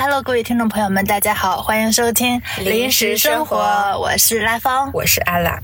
[0.00, 3.56] Hello，各位听众朋友们，大家好，欢迎收听《临时生活
[3.98, 4.88] 我是拉芳。
[4.94, 5.58] 我是阿拉。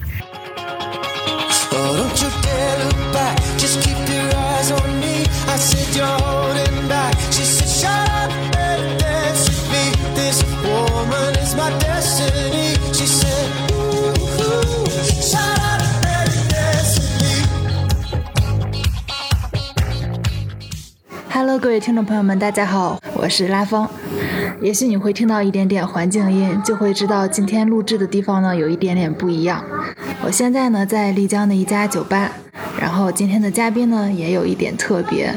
[1.71, 3.37] Oh, don't you dare look back.
[3.59, 5.25] Just keep your eyes on me.
[5.47, 7.15] I said you're holding back.
[7.31, 9.93] She said, Shut up and dance with me.
[10.17, 12.75] This woman is my destiny.
[12.93, 14.85] She said, Ooh, ooh,
[15.23, 17.47] shut up and dance with me.
[21.31, 23.89] Hello，各位听众朋友们，大家好，我是拉风。
[24.61, 29.63] 也许你会听到一点点环境音，就会知道今天录制的地方呢有一点点不一样。
[30.23, 32.31] 我现在呢在丽江的一家酒吧，
[32.81, 35.33] 然后今天的嘉宾呢也有一点特别。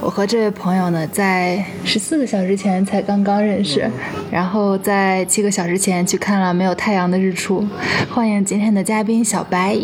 [0.00, 3.88] 我和这位朋友呢在十四个小时前才刚刚认识，
[4.30, 7.66] 然后在七个小时前去看了没有太阳的日出。
[8.10, 9.78] 欢迎今天的嘉宾小白，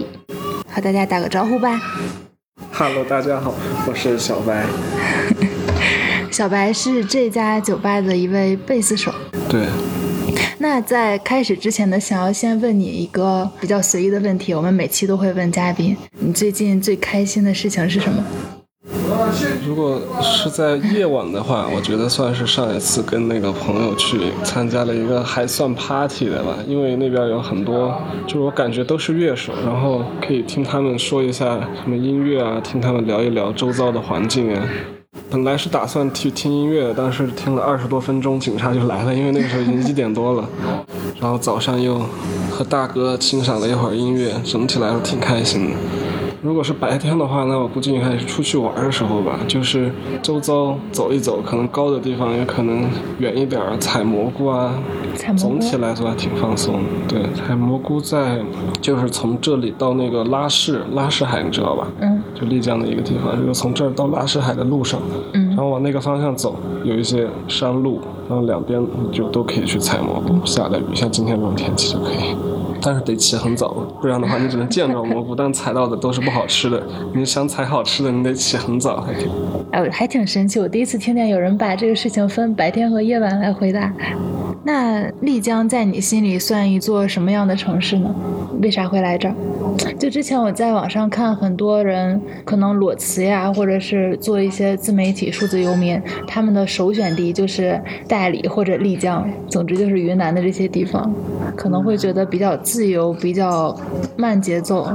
[0.72, 1.80] 和大家打个招呼吧。
[2.72, 3.54] Hello，大家好，
[3.86, 4.64] 我是小白。
[6.38, 9.12] 小白是这家酒吧的一位贝斯手。
[9.48, 9.66] 对，
[10.58, 18.24] 那在开始之前呢，想要先问你一个比较随意的问题，我们每期都会问嘉宾，你最近最开心的事情是什么？
[19.66, 34.62] 如果是在夜晚的话，我觉得算是上一次跟那个朋友去参加了一个还算 party 的吧，因为那边有很多，就是我感觉都是乐手，然后可以听他们说一下什么音乐啊，听他们聊一聊周遭的环境啊。
[35.30, 40.48] 本来是打算去听音乐的，但是听了二十多分钟，警察就来了，因为那个时候已经一点多了。
[41.20, 42.00] 然后早上又
[42.50, 45.76] 和大哥欣赏了一会儿音乐，整体来说挺开心的。
[46.40, 49.90] 如果是白天的话，那我估计应该是出去玩的时候吧，就是
[50.22, 54.72] 周遭走一走，可能高的地方也可能远一点儿，采蘑菇啊。
[55.36, 56.80] 总体来说还挺放松的。
[57.08, 58.38] 对，采蘑菇在
[58.80, 61.88] 就是从这里到那个拉市，拉市海你知道吧？
[62.00, 65.00] 嗯，就丽江的一个地方，就是从这儿到拉市海的路上，
[65.32, 68.80] 嗯然后往那个方向走，有一些山路，然后两边
[69.10, 70.38] 就都可以去采蘑菇。
[70.46, 72.36] 下了雨，像今天这种天气就可以。
[72.80, 76.80] 但是得起很早，不然的话你只能见着蘑菇，但采到的都是不好吃的。
[77.12, 79.28] 你想采好吃的，你得起很早才可以。
[79.72, 83.92] 哎，还挺神奇，我第一次听见有人把这个事情分白天和夜晚来回答。
[84.64, 88.14] 那丽江在你心里算一座什么样的城市呢？
[88.60, 89.34] 为啥会来这儿？
[89.98, 101.10] 就之前我在网上看很多人可能裸辞呀，或者是做一些自媒体、数字游民，他们的首选地就是大理或者丽江，总之就是云南的这些地方，
[101.56, 103.74] 可能会觉得比较自由、比较
[104.16, 104.88] 慢节奏。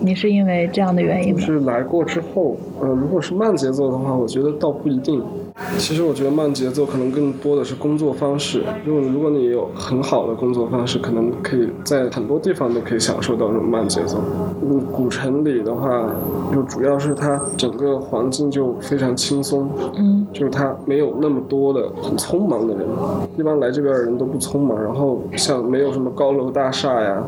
[0.00, 1.40] 你是因为这样的原因吗？
[1.40, 5.22] 是来过之后，呃，如果是慢节奏的话，我觉得倒不一定。
[5.78, 8.62] 其实我觉得慢节奏可能更多的是工作方式。
[8.86, 14.18] 因为如果你有很好的工作方式，可能可以在很多地方都可以享受到这种慢节奏。
[14.62, 16.08] 嗯，古城里的话，
[16.52, 22.86] 就主要是它整个环境就非常轻松，嗯，就是它没有那么多的很匆忙的人。
[23.36, 27.22] 一般来这边的人都不匆忙，然后像没有什么高楼大厦呀，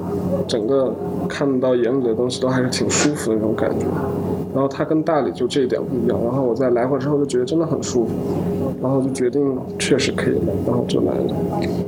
[0.47, 0.95] 整个
[1.29, 3.87] 看到眼里的东西都还是挺舒服的那种感觉。
[4.55, 6.17] 然后它跟大理就这一点不一样。
[6.23, 8.14] 然后我在来过之后就觉得真的很舒服，
[8.83, 9.43] 然后就决定
[9.79, 11.35] 确实可以来，然后就来了。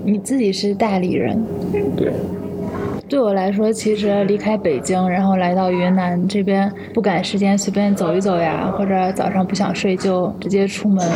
[0.04, 1.38] 你自己是大理人，
[1.94, 2.12] 对，
[3.08, 11.06] 对我来说，其实离开北京，然后来到云南这边，不赶时间随便走一走呀，或者早上不想睡就直接出门，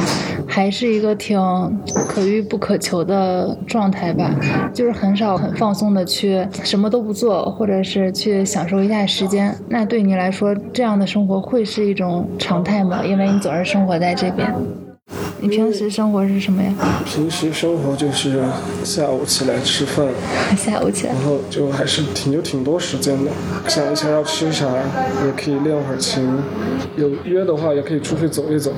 [0.47, 1.41] 还是一个挺
[2.07, 4.35] 可遇不可求的状态吧。
[4.75, 9.55] 就是很少很放松的去什么都不做，或者是去享受一下时间。
[9.69, 13.01] 那对你来说，这样的生活会是一种常态吗？
[13.05, 14.47] 因为你总是生活在这边。
[15.43, 16.73] 你平时生活是什么呀？
[17.05, 18.43] 平时生活就是
[18.85, 20.07] 下午起来吃饭，
[20.57, 23.31] 下午起来然后就还是挺有挺多时间的，
[23.67, 24.67] 想一下要吃啥，
[25.25, 26.29] 也可以练会儿琴，
[26.97, 28.73] 有约的话也可以出去走一走。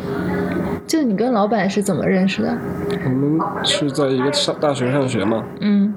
[0.86, 2.56] 就你跟老板是怎么认识的？
[3.04, 5.92] 我们是在一个上大学上学嘛，嗯，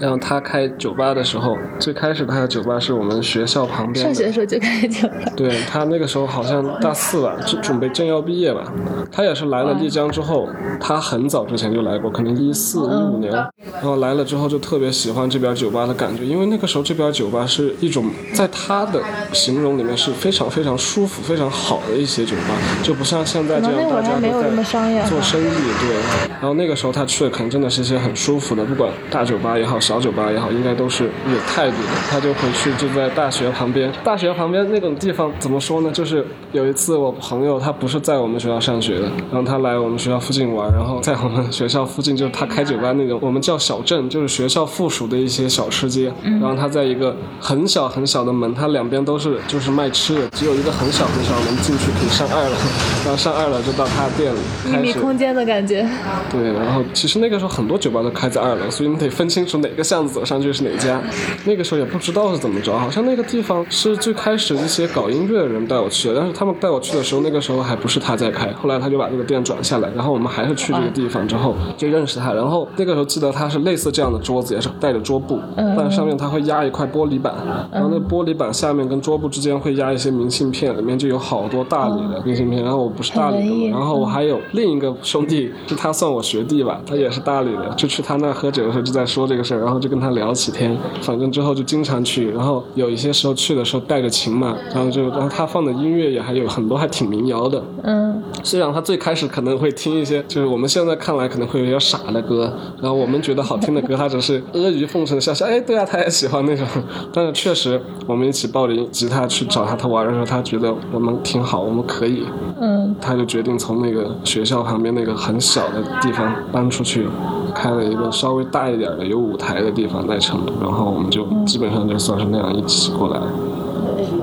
[0.00, 4.12] 然后他开酒吧的时候，最开始他的酒吧是我们学校旁边的。
[4.12, 5.14] 上学的时候就开酒吧。
[5.36, 8.72] 对他那个时候好像大四吧，就准备正要毕业吧。
[9.10, 10.48] 他也是来了丽江之后，
[10.80, 19.00] 他很早之前就来过，可能一四一五年，然后来了之后就特别喜欢这边酒吧的感觉，因为那个时候这边酒吧是一种在他的
[19.32, 26.28] 形容里面是非常非常舒服、非常好的一些酒吧，就不像现在这样大家都在做生意，对。
[26.40, 31.88] 然后那个时候他去的可能真的是一些很舒服的，不管大酒吧也好，小酒吧也好，应该都是有态度的。
[32.10, 35.90] 他就回去就在大学旁边，大学旁边那种地方怎么说呢？
[35.90, 46.12] 就是有一次我朋友他不是在我们学校上学的，然后他来我们学校附近玩，然后在我们学校附近就是他开酒吧那种，我们叫小镇，就是学校附属的一些小吃街。
[46.22, 52.56] 然后他在一个很小很小的门，他两边都是就是卖吃的，只有一个很小很小的门进去可以上二楼，
[53.04, 54.38] 然后上二楼就到他的店里
[54.70, 54.88] 秘。
[54.88, 55.88] 密空间的感觉。
[56.30, 61.00] 对，然后其实那个时候很多酒吧都开在二楼，所以你得分清楚哪个巷子走上去是哪家。
[61.46, 77.32] 那个时候也不知道是怎么着，好像那个地方是最开始一些搞音乐的人带我去的，但是他们带我去的时候，那个时候还不是他在开，后来他就把这个店转下来，然后我们还是去这个地方之后就认识他，然后那个时候记得他是类似这样的桌子，也是带着桌布，但上面他会压一块玻璃板，
[77.72, 102.50] 然后那玻璃板下面跟桌布之间会压一些明信片，里面就有好多大理的明信片，然后我不是大理的然后我还有另一个兄弟，是他算我学弟吧，他也是大理的，就去他那儿喝酒的时候就在说这个事儿，然后就跟他聊几天，反正之后就经常去，然后有一些时候去的时候带着琴嘛，然后就然后他放的音乐也还有很多还挺民谣的，嗯，虽然他最开始可能会听一些，就是我们现在看来可能会有点傻的歌，
[102.80, 106.66] 然后我们觉得好听的歌，他只是阿谀奉承的笑笑，哎，对啊，他也喜欢那种。
[107.12, 112.24] 但是确实，我们一起抱着吉他去找他，他玩的时候，他觉得我们挺好，我们可以，
[112.58, 117.06] 嗯，他就决定从那个学校旁边那个很小的地方搬出去，
[117.54, 123.20] 开了一个稍微大一点的有舞台的地方在成都，然后我们就基本上就算是那样一起过来。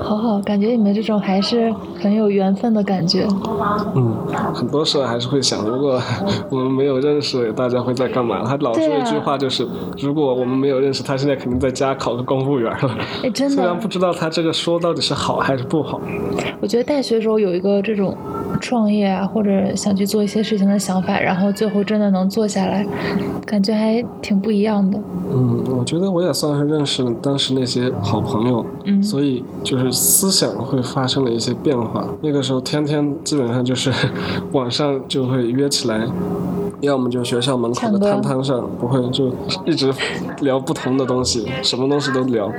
[0.00, 3.26] 好好，感觉你们这种还是很有缘分的感觉。
[3.94, 4.14] 嗯，
[4.54, 6.00] 很多时候还是会想，如果
[6.48, 8.44] 我们没有认识，大家会在干嘛？
[8.44, 9.66] 他老说一句话，就是、
[9.98, 12.96] 如果我们没有认识，他现在肯定在家考个公务员了。
[13.24, 16.00] 哎，真的虽然不，知道他这个说到底是好还是不好。
[16.60, 18.16] 我觉得大学时候有一个这种
[18.60, 22.86] 创业啊，或者想去做一些事情的想法，然后最后真的能做下来，
[23.44, 24.98] 感觉还挺不一样的。
[25.32, 32.06] 嗯，我觉得我也算是认识了当时那些好朋友，嗯所以就是思想会发生了一些变化。
[32.22, 33.92] 那个时候天天基本上就是
[34.52, 36.06] 晚上就会约起来。
[36.80, 39.30] 要么就学校门口的摊摊上，不会就
[39.64, 39.92] 一直
[40.40, 42.52] 聊不同的东西，什么东西都聊，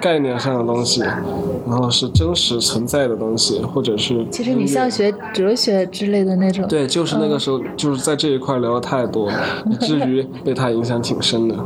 [0.00, 9.30] 概念上的东西，然后是真实存在的东西，或者是其实你像学哲学之类的那种，对，就是那个时候，就是在这一块聊的太多，
[9.70, 11.56] 以至于被他影响挺深的。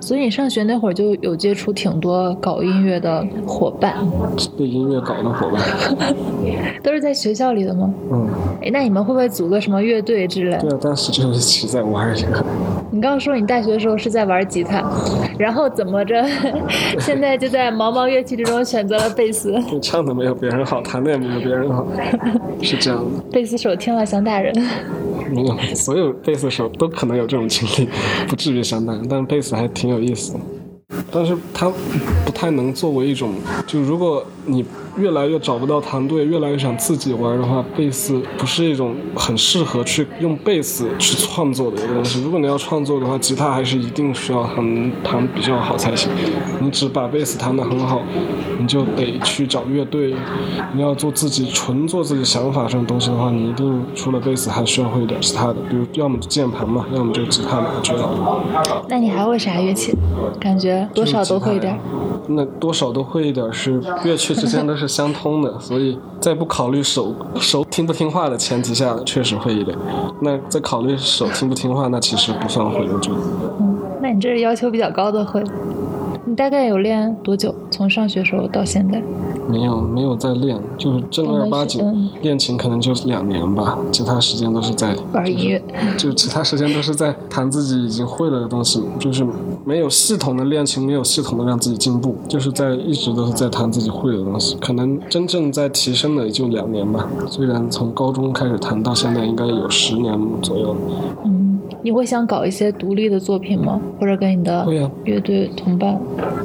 [0.00, 3.94] 所以你上学那会儿就有接触挺多搞音乐的伙伴，
[4.56, 6.14] 被音乐搞的伙伴，
[6.82, 7.92] 都是在学校里的吗？
[8.12, 8.28] 嗯，
[8.62, 10.70] 哎，那你们会不会组个什么乐队之类对？
[10.70, 12.44] 啊，当时就一起在玩这个。
[12.90, 14.82] 你刚刚说你大学的时候是在玩吉他，
[15.38, 16.24] 然后怎么着，
[16.98, 21.86] 现在就在茫茫乐器之中选择了贝斯，你唱的没有别人好，弹的也没有别人好，
[22.62, 23.22] 是这样的。
[23.30, 24.54] 贝斯手听了想打人。
[25.28, 27.88] 没有， 所有贝斯手都可能有这种经历，
[28.26, 30.40] 不至于相当，但贝斯还挺有意思的。
[31.10, 31.70] 但是它
[32.24, 33.34] 不太能作为一种，
[33.66, 34.64] 就如果你
[34.96, 42.22] 越来越找不到团队，越来越想自己玩的话，贝斯不是一种很适合去用贝斯去创作的一个东西。
[42.22, 46.10] 如果你要创作的话，吉他还是一定需要很弹比较好才行。
[46.60, 48.00] 你只把贝斯弹得很好，
[48.58, 50.14] 你就得去找乐队。
[50.74, 58.08] 你要做自己纯做自己想法这种东西的话，你一定除了贝斯还需要会一点其他的，比如要么就键盘嘛，要么就吉他嘛，我觉得。
[58.88, 59.94] 那你还会啥乐器？
[60.40, 61.78] 感觉多少都会一点。
[62.30, 69.76] 那多少都会一点，是乐器之间都是相通的，所以在不考虑手手听不听话的前提下，确实会一点。
[70.20, 73.16] 那在考虑手听不听话，那其实不算会，我觉得。
[73.60, 75.42] 嗯，那你这是要求比较高的会。
[76.24, 77.54] 你大概有练多久？
[77.70, 79.02] 从上学时候到现在？
[79.48, 85.62] 没有没有在练，就是正儿八经嗯练琴，可能就两年吧，其他时间都是在玩音乐。
[85.96, 89.26] 就其他时间都是在弹自己已经会了的东西，就是
[89.64, 94.56] 没有系统的练琴，没有系统的让自己进步，就是在一直都是在弹自己会的东西。
[94.60, 100.76] 可能真正在提升的也就两年吧，虽然从高中开始弹到现在应该有十年左右。
[101.24, 101.37] 嗯，
[101.82, 103.80] 你会想搞一些独立的作品吗？
[103.98, 104.66] 或者跟你的
[105.04, 105.98] 乐队同伴？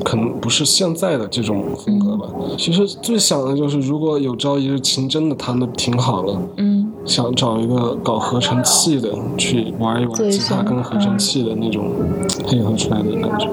[0.05, 2.27] 可能不是现在的这种风格吧。
[2.57, 6.72] 其实最想的就是，如果有朝一日琴真的弹的挺好了，嗯，
[7.05, 11.91] 想找一个搞合成器的去玩一玩吉他跟合成器的那种
[12.47, 13.47] 配合出来的感觉。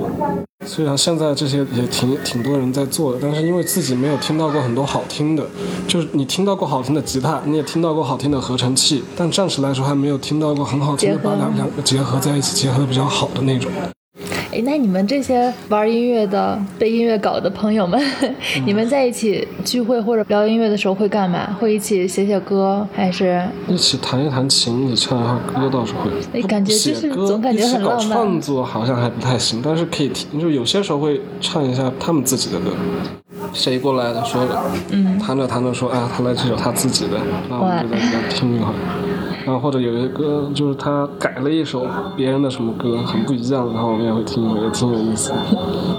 [0.67, 5.45] 虽然现在这些也挺挺多人在做的，但是因为自己没有听到过很多好听的，
[5.89, 13.71] 就是你听到过好听的吉他，你也听到过好听的合成器，但暂时来说还没有听到过很好听的把两两个结合在一起，结合的比较好的那种。
[14.53, 18.01] 哎，那你们这些玩音乐的、被音乐搞的朋友们，
[18.67, 21.57] 你们在一起聚会或者聊音乐的时候会干嘛？
[21.61, 26.11] 会一起写写歌，还是一起弹一弹琴，一起唱一下歌倒是会。
[26.33, 32.73] 哎感觉就是总感觉很浪漫创作好像还不太行，但是可以听，就有些时候会唱一下他们自己的歌。
[33.53, 34.47] 谁过来的说，
[34.91, 38.75] 嗯，弹着弹着说，啊，他来这首他自己的，那我们就在这边听一会儿。
[39.45, 45.37] 然后或者有一个歌，就是他改了一首别人的什么歌，很不一样，然后我们也会听也挺有意思的。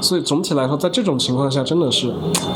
[0.02, 2.12] 所以总体来说，在这种情况下，真的是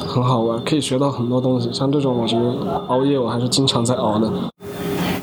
[0.07, 1.71] 很好玩，可以学到很多东西。
[1.73, 4.31] 像这种，我觉得熬夜我还是经常在熬的。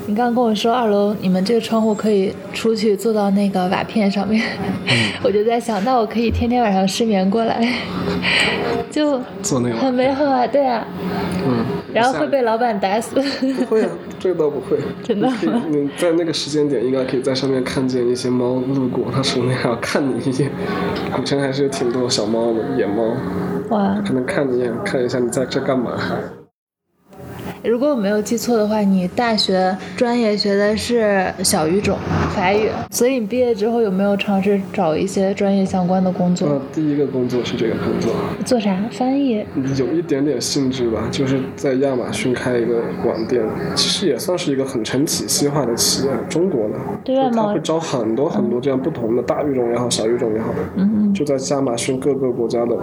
[0.05, 4.43] 你刚刚跟我说二楼你们这个窗户可以出去坐到那个瓦片上面，
[5.23, 7.65] 我就在想，那我可以天天晚上失眠过来，
[8.91, 10.85] 就做那个很美好啊，对啊，
[11.47, 13.15] 嗯，然后会被老板打死。
[13.15, 14.77] 不会啊，这个倒不会。
[15.03, 15.37] 真的吗
[15.69, 20.51] 你你在那个时间点，应该可以在上面看见一些猫路过，它首先还要看你一眼。
[21.15, 23.15] 古城还是有挺多小猫的，野猫，
[23.69, 25.91] 哇，可能看你一眼，看一下你在这干嘛。
[27.63, 31.97] 如果我没有记错的话，你大学专业学的是小语种
[32.35, 36.49] 法语，所以你毕业之后有没有尝试找一些专业相关的工作？
[36.49, 38.11] 呃第一个工作是这个工作，
[38.43, 38.77] 做啥？
[38.91, 39.45] 翻译？
[39.77, 43.41] 有一点点性质吧，就是在亚马逊开一个网店，
[43.75, 52.75] 其实也算是一个很成体系化的企业，中国的，对外贸易会招很多很多这样不同的大语种也好，小语种也好，嗯就在亚马逊各个国家的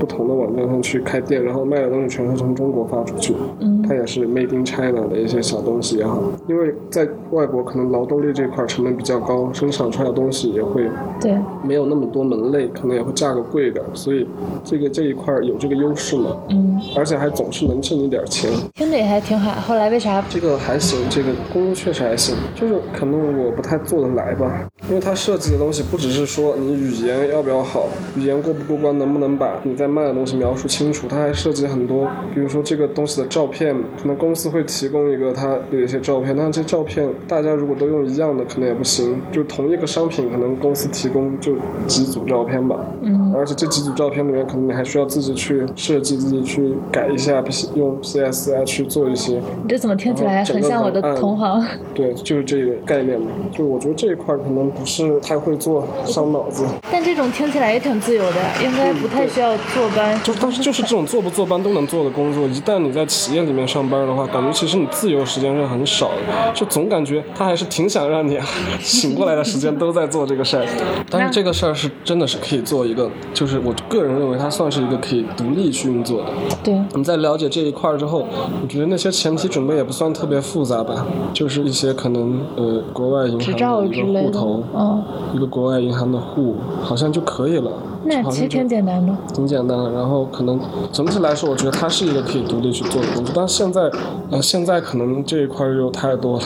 [0.00, 3.32] 不同的网站上去开店，然后卖的东西全是从中国发出去。
[3.60, 10.88] 嗯它也是 made in China 的一些小东西也好，因为在外国可能劳动力这块成本比较高，生产出来的东西也会
[11.20, 14.26] 对，没有那么多门类，可能也会价格贵一点，所以
[14.62, 18.50] 这个这一块有这个优势嘛，嗯，而且还总是能挣一点钱。
[18.74, 19.52] 听着也还挺好。
[19.60, 20.24] 后来为啥？
[20.28, 27.86] 这个还行，这个工作确实还行，就是可能我不太做得来吧，因为它设计的东西不只是说你语言要不要好，
[28.16, 41.54] 语言过不过关，能不能把你在卖的东西描述清楚，它还涉及很多，比如说这个东西的照片，可能公司会提供一个它有一些照片，但是这照片大家如果都用一样的，可能也不行，就同一个商品，可能公司提供就
[41.86, 47.42] 几组照片吧，嗯，而且这几组照片里面，可能你还需要自己去设计，自己去改一下，
[47.74, 49.40] 用 CS 啊去做一些。
[49.62, 51.64] 你这怎么听起来很像我的同行？
[51.94, 53.28] 对，就是这个概念嘛。
[53.50, 56.64] 就我觉得这一块儿可能不是太会做，伤脑子。
[56.90, 60.18] 但这种听起来也挺自由的，应该不太需要坐班。
[60.22, 68.38] 就但是就是这种坐不坐班都能做的工作，一旦你在企业里面上班的话，感觉其实你自由时间是很少的，就总感觉他还是挺想让你
[68.80, 70.66] 醒过来的时间都在做这个事儿。
[71.10, 76.26] 但是这个事儿是真的是可以做一个，就是我个人认为它算是一个可以独立去运作的。
[76.62, 78.26] 对，你在了解这一块儿之后，
[78.62, 85.02] 我觉得那些前期准备也不算特别复杂吧，就是一些可能呃国外银执照行的一个之类的户头，嗯
[85.34, 87.70] 一个国外银行的户，好像就可以了。
[88.04, 89.12] 那其实挺简单的。
[89.32, 90.60] 挺简单的，然后可能
[90.92, 93.90] 整体来说，我觉得它是一个可以独立去做的工作，但是现在，
[94.30, 96.44] 呃，现在可能这一块又太多了。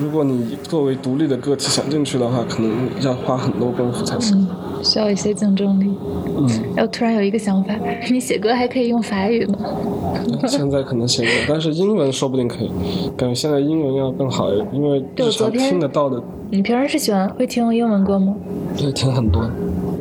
[0.00, 4.46] 如果你作为独立的个体想进去的话，可能要花很多功夫才行。
[4.82, 5.90] 需要一些竞争力。
[6.36, 7.74] 嗯，然后突然有一个想法，
[8.10, 9.58] 你写歌还可以用法语吗。
[10.46, 12.70] 现在可能写不了，但是英文说不定可以。
[13.16, 18.34] 感觉现在英文要更好一点，因为日常对我昨天听得到的，你平时是喜欢会听英文歌吗？
[18.76, 19.48] 对，听很多。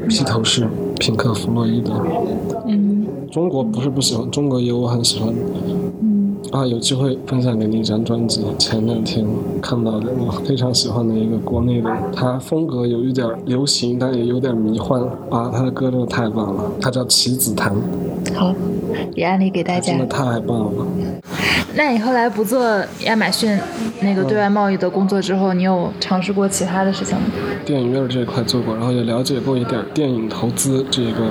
[0.09, 0.67] 披头士、
[0.99, 1.93] 平克·弗洛伊德，
[2.67, 5.35] 嗯中国不是不喜欢，中国也有我很喜欢的。
[6.51, 9.25] 嗯，啊，有机会分享给你一张专辑，前两天
[9.61, 17.73] 看到的，我非常喜欢的一个国内的，他风格有一点流行，但也有点迷幻啊，他的歌真的太棒了，他叫棋子檀，
[18.35, 18.53] 好，
[19.15, 20.05] 也安利给大家真的。
[20.05, 20.85] 太棒了。
[21.73, 23.57] 那你后来不做亚马逊
[24.01, 27.23] 那个对外贸易的工作之后，你有尝试过其他的事情吗？
[27.65, 31.29] 电影院这一块做过，然后也了解过一点电影投资这个。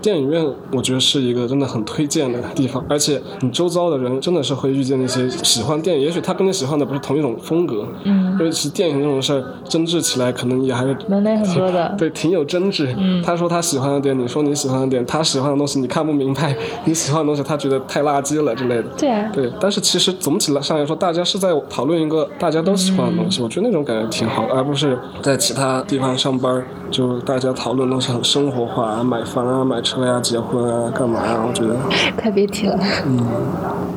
[0.00, 11.94] 电影院我觉得是一个真的很推荐的地方，而且你周遭的人真的是会遇见那些喜欢电影，也许他跟你喜欢的不是同一种风格，嗯因为其实电影这种事儿争执起来可能也还是门类很多的。
[11.98, 12.94] 对，挺有争执。
[12.96, 18.84] 嗯他说他喜欢的点，你说你喜欢的点，他喜欢的东西你看不明白，你喜欢的东西他觉得太垃圾了之类的。
[18.96, 31.40] 对啊，对，但是其实总体来上来说，大家是在讨论一个大家都喜欢的东西，我觉得那种感觉挺好，而不是在其他地方上班，就大家讨论都是很生活化啊，买房啊、买车呀、结婚啊、干嘛呀？
[31.48, 31.74] 我觉得，
[32.14, 32.78] 快别提了。
[33.06, 33.16] 嗯，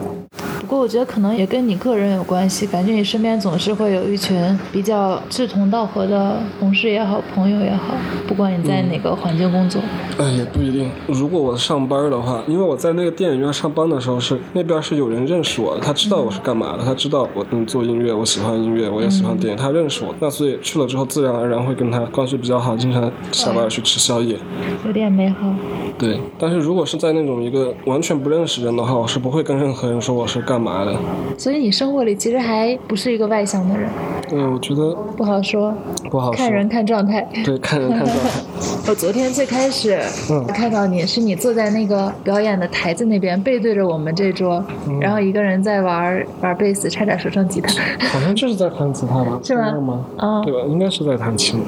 [0.71, 7.93] 过我觉得可能也跟你个人有关系，感觉你身边总是会有一群比较志同道合的同事也好，朋友也好，
[8.25, 9.81] 不管你在哪个环境工作。
[10.17, 10.89] 哎，也不一定。
[11.07, 24.37] 如果我上班的话，因为我在那个电影院上班的时候是那边是有人认识我的，他知道我是干嘛的，他知道我嗯做音乐，我喜欢音乐，我也喜欢电影，他认识我，那所以去了之后自然而然会跟他关系比较好，经常下班去吃宵夜。
[24.85, 25.53] 有点美好。
[25.97, 30.95] 对，但是如果是在那种一个完全不认识人的话，我是不会跟任何人说我是干嘛的。
[31.37, 33.89] 所以你生活里其实还不是一个外向的人，
[34.29, 35.73] 对，我觉得不好说，
[36.09, 36.37] 不好说。
[36.37, 37.27] 看人看状态。
[37.43, 38.29] 对，看人看状态。
[38.87, 39.99] 我昨天最开始
[40.29, 47.71] 嗯看到你是你坐在那个表演的台子那边，背对着我们这桌，嗯然后一个人在玩玩贝斯，差点说成吉他。
[48.07, 49.39] 好像就是在弹吉他吧？
[49.43, 50.05] 是吗知道吗？
[50.17, 50.59] 嗯对吧？
[50.67, 51.59] 应该是在弹琴，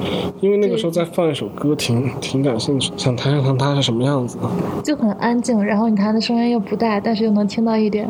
[0.41, 4.37] 因为那个时候在放一首歌，挺挺感兴趣，想弹一弹它是什么样子。
[4.83, 8.07] 就很安静，然后你弹的声音又不大，但是又能听到一点，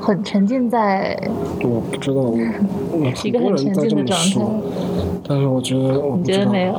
[0.00, 1.16] 很沉浸在
[1.62, 2.30] 我不知道，我
[2.92, 4.62] 我一个很沉人在这么浸的状态说，。
[5.26, 6.38] 但是我觉得我你不知道。
[6.38, 6.74] 觉得没有？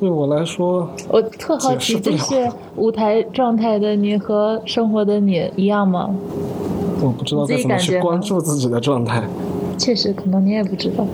[0.00, 6.10] 对我来说，我特好奇，就是舞台状态的你和生活的你一样吗？
[7.02, 9.22] 我不知道自该怎么去关注自己的状态。
[9.78, 11.06] 确实，可能你也不知道。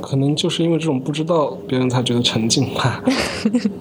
[0.00, 3.02] 可能就是因为这种不知道，别人才觉得沉浸吧。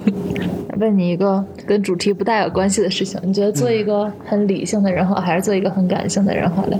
[0.79, 6.77] 问你一个跟主题不大有关系的事情，你觉得做一个很理性的人好，还是做一个很感性的人好嘞？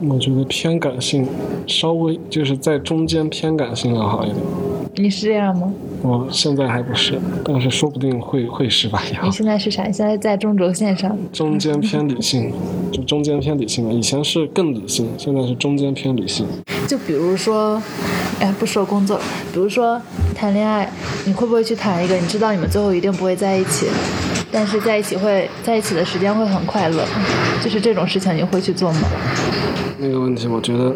[0.00, 1.26] 我觉得偏感性，
[1.66, 4.36] 稍微就是在中间偏感性要好一点。
[4.96, 5.72] 你是这样吗？
[6.02, 9.02] 我现在还不是，但是说不定会会是吧？
[9.24, 9.84] 你现在是啥？
[9.84, 11.16] 你现在在中轴线上。
[11.32, 12.52] 中间偏理性，
[12.92, 13.92] 就中间偏理性了。
[13.92, 16.46] 以前是更理性，现在是中间偏理性。
[16.86, 17.82] 就比如说，
[18.38, 19.18] 哎，不说工作，
[19.52, 20.00] 比如说
[20.34, 20.88] 谈恋爱，
[21.26, 23.86] 你会不会去谈一个你知道你们最后一定不会在一起，
[24.54, 27.04] 但是在一起会在一起的时间会很快乐，
[27.60, 29.00] 就是这种事情你会去做吗？
[29.98, 30.94] 那个问题，我觉得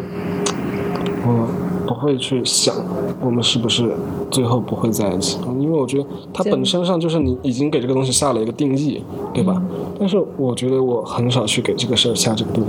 [1.25, 1.45] 我
[1.85, 2.73] 不会去想
[3.19, 3.93] 我们是不是
[4.31, 9.61] 最后不会在一起，因为我觉得它本身上就是你已经给这个东西下了一个定义，对吧？
[9.99, 12.67] 但是我觉得我很少去给这个事儿下这个定义。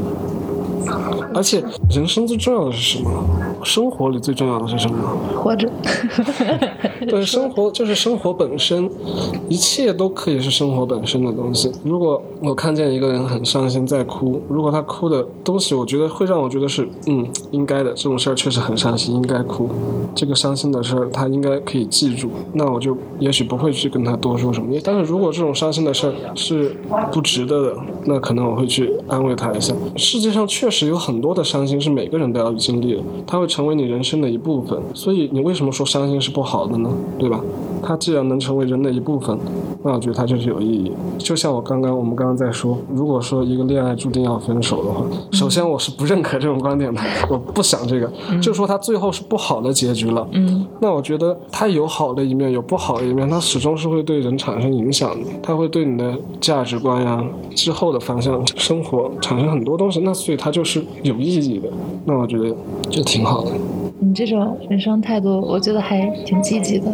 [1.32, 3.11] 而且，人生最重要的是什么？
[3.62, 4.97] 生活里最重要的是什么？
[5.37, 5.70] 活着。
[7.09, 8.90] 对， 生活就是生活本身，
[9.49, 11.71] 一切都可以是生活本身的东西。
[11.85, 19.69] 如果我看见一个人很伤心在哭，如果他哭的东西，我觉得会让我觉得是嗯应该的，这种事儿确实很伤心，应该哭。
[20.14, 24.71] 这个伤心的事儿他应该可以记住，那我就也许不会去跟他多说什么。
[24.83, 26.76] 但是如果这种伤心的事儿是
[27.12, 29.75] 不值得的，那可能我会去安慰他一下。
[29.97, 34.78] 世界上确实有很多的伤心是每个人都要经历的，它会成为你人生的一部分。
[34.95, 36.89] 所以你为什么说伤心是不好的呢？
[37.18, 37.40] 对吧？
[37.82, 39.38] 它既然能成为人的一部分，
[39.82, 40.92] 那我觉得它就是有意义。
[41.16, 50.28] 就像我刚刚我们刚刚在说，如果说一个恋爱注定要分手的话，首先我是不认可这种观点的，我不想这个，就说它最后是不好的结局了。
[50.32, 60.00] 嗯，那我觉得它有好的一面，有不好的一面，它始终是会对人产生影响的，它会对你的价值观呀、之后的方向、生活产生很多东西。
[60.00, 61.69] 那所以它就是有意义的。
[62.04, 62.54] 那我觉得
[62.91, 63.50] 就挺好的。
[64.10, 66.86] 你这种人生态度，我觉得还挺积极的。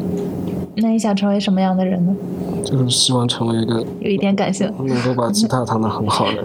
[0.75, 2.15] 那你想成为什么样的人呢？
[2.63, 4.71] 就是希望成为一个 有一点感性。
[4.85, 6.45] 能够把吉他弹得很好的人。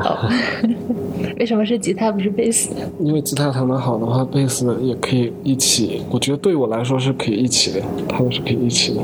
[1.38, 2.70] 为什么是吉他不是贝斯？
[3.02, 6.02] 因为吉他弹得好的话，贝斯也可以一起。
[6.10, 9.02] 我觉得对我来说是可以一起的，他们是可以一起的。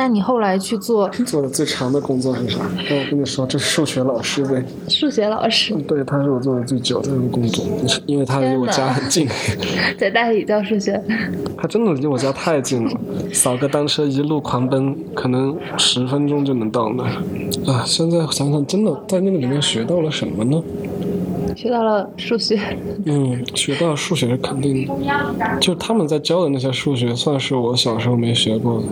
[0.00, 2.60] 那你后来去做 做的最长的工作是啥？
[2.88, 4.64] 那我跟你说，这是数学老师呗。
[4.88, 7.62] 数学老师，对，他是我做的最久的一个工作，
[8.06, 9.28] 因为他离我家很近。
[10.00, 10.98] 在大理教数学。
[11.58, 12.90] 他真的离我家太近了，
[13.30, 17.10] 扫个单车一路狂奔，可能十分钟就能到那儿。
[17.70, 20.62] 啊，现在想想，真的在那个里面学到了什么呢？
[21.60, 22.58] 学到了数学，
[23.04, 24.94] 嗯，学到数学是肯定的，
[25.60, 28.86] 就他们在教的那些数学，算是我小时候没学过的。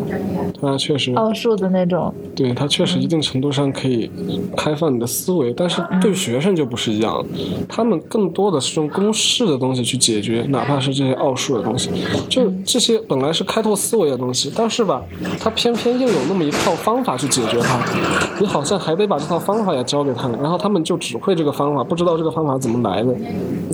[0.60, 2.12] 它确实，奥数的那种。
[2.36, 4.10] 对他确实一定程度上可以
[4.54, 7.24] 开放你的思维，但是对学生就不是一样，
[7.66, 11.88] 他们更多的是用公式的东西去解决，哪怕是这些奥数的东西，
[12.28, 15.02] 就这些本来是开拓思维的东西，但是吧，
[15.40, 17.82] 他偏偏又有那么一套方法去解决它，
[18.38, 23.14] 你好像还得把这套方法也教给他们，然后他们就只会这个方法，不知道这个方法怎么来的。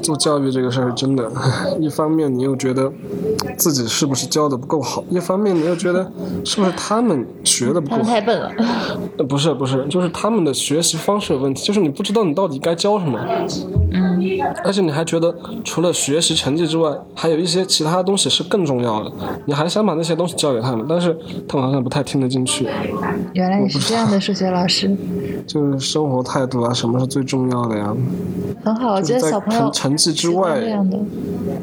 [0.02, 1.30] 做教育这个事儿真的，
[1.80, 2.92] 一方面你又觉得
[3.56, 6.10] 自己是不是教的不够好，一方面你又觉得
[6.44, 8.02] 是不是他们学的不够好。
[8.02, 8.50] 们太笨了。
[9.16, 13.18] 呃，不是不是，就是他们的学习方式有问题，就是你不知道你到底该教什么，
[13.92, 14.03] 嗯，
[14.64, 15.34] 而且你还觉得
[15.64, 19.12] 除了学习成绩之外，还有一些其他东西是更重要的，
[19.46, 21.16] 你还想把那些东西教给他们，但是
[21.48, 22.66] 他们好像不太听得进去，
[23.32, 24.94] 原来你是这样的数学老师，
[25.46, 27.94] 就是生活态度啊，什么是最重要的呀？
[28.62, 28.94] 很好。
[28.94, 30.60] 我觉得小朋友成成绩之外。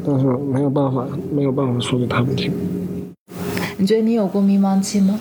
[0.04, 2.52] 但是没有办法，没有办法说给他们听。
[3.76, 5.18] 你觉得你有过迷茫期吗？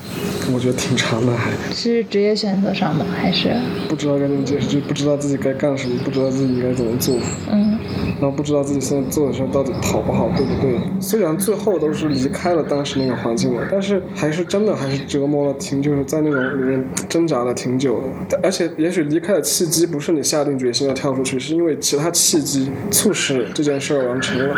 [0.53, 1.51] 我觉得挺长的，还。
[1.73, 3.05] 是职业选择上吗？
[3.15, 3.53] 还是？
[3.87, 7.15] 不知道该怎么解释，就不知道自己该干什么，不知道自己该怎么做，
[7.51, 7.77] 嗯
[8.21, 10.79] 然后不知道自己现在做的事儿到底好不好，对不对。
[10.99, 18.39] 虽然最后都是离开了当时那个环境了，但是还是真的还是折磨了挺，就是在那种里面挣扎了挺久的。
[18.43, 24.55] 而且也许离开的契机不是你下定决心要跳出去，是因为其他契机促使这件事儿完成了。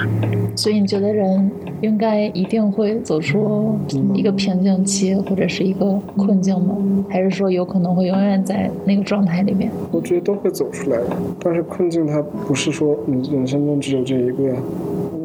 [0.57, 1.49] 所以你觉得人
[1.79, 3.79] 应该一定会走出
[4.13, 6.75] 一个瓶颈期或者是一个困境吗？
[7.09, 9.71] 还是说有可能会永远在那个状态里面？
[9.89, 11.05] 我觉得都会走出来的，
[11.39, 14.55] 但是困境它不是说你人生中只有这一个呀，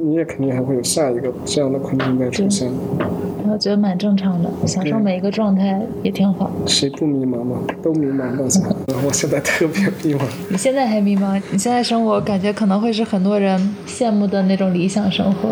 [0.05, 2.71] 你也肯定还会有下一个这样的困境在出现。
[3.51, 6.51] 我觉得蛮正常的，享受每一个状态也挺好。
[6.67, 7.57] 谁不迷茫嘛？
[7.83, 8.45] 都迷茫吧？
[9.07, 10.21] 我现在特别迷茫。
[10.51, 11.41] 你现在还迷茫？
[11.51, 15.49] 你现在生活感觉可能会是很多人羡慕的那种理想生活。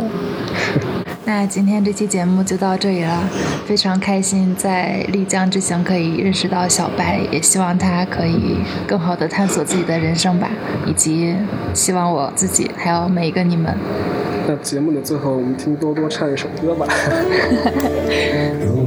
[1.26, 3.28] 那今天这期节目就到这里了，
[3.66, 10.48] 非常开心在丽江之行可以认识到小白，也希望他可以更好的探索自己的人生吧，
[10.86, 11.34] 以及
[11.74, 13.76] 希望我自己还有每一个你们。
[14.46, 16.86] 那节目的最后，我们听多多唱一首歌吧。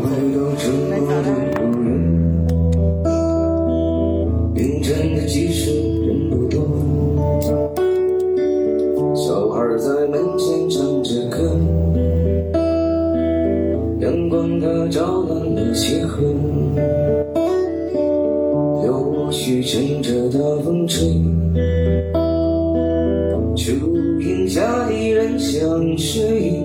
[14.99, 16.21] 照亮了鞋盒，
[18.83, 21.07] 柳絮乘着大风吹，
[23.55, 23.71] 树
[24.19, 26.62] 荫下的人想睡。